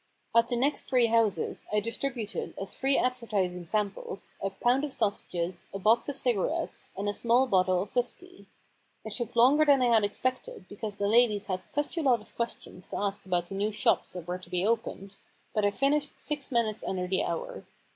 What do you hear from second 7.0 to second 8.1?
a small bottle of